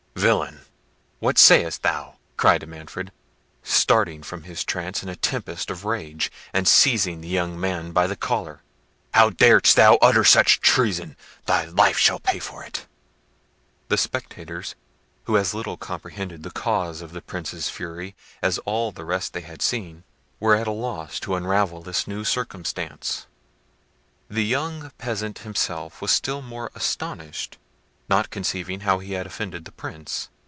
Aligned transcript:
"Villain! 0.13 0.59
What 1.17 1.39
sayest 1.39 1.81
thou?" 1.81 2.17
cried 2.37 2.67
Manfred, 2.67 3.11
starting 3.63 4.21
from 4.21 4.43
his 4.43 4.63
trance 4.63 5.01
in 5.01 5.09
a 5.09 5.15
tempest 5.15 5.71
of 5.71 5.83
rage, 5.83 6.31
and 6.53 6.67
seizing 6.67 7.21
the 7.21 7.27
young 7.27 7.59
man 7.59 7.91
by 7.91 8.05
the 8.05 8.15
collar; 8.17 8.61
"how 9.15 9.31
darest 9.31 9.75
thou 9.77 9.95
utter 9.95 10.23
such 10.23 10.59
treason? 10.59 11.17
Thy 11.47 11.65
life 11.65 11.97
shall 11.97 12.19
pay 12.19 12.37
for 12.37 12.61
it." 12.63 12.85
The 13.87 13.97
spectators, 13.97 14.75
who 15.23 15.37
as 15.37 15.55
little 15.55 15.77
comprehended 15.77 16.43
the 16.43 16.51
cause 16.51 17.01
of 17.01 17.13
the 17.13 17.21
Prince's 17.23 17.69
fury 17.69 18.13
as 18.43 18.59
all 18.59 18.91
the 18.91 19.05
rest 19.05 19.33
they 19.33 19.41
had 19.41 19.63
seen, 19.63 20.03
were 20.39 20.53
at 20.55 20.67
a 20.67 20.71
loss 20.71 21.19
to 21.21 21.35
unravel 21.35 21.81
this 21.81 22.05
new 22.05 22.23
circumstance. 22.23 23.25
The 24.29 24.45
young 24.45 24.91
peasant 24.99 25.39
himself 25.39 25.99
was 25.99 26.11
still 26.11 26.43
more 26.43 26.69
astonished, 26.75 27.57
not 28.09 28.29
conceiving 28.29 28.81
how 28.81 28.99
he 28.99 29.13
had 29.13 29.25
offended 29.25 29.63
the 29.63 29.71
Prince. 29.71 30.27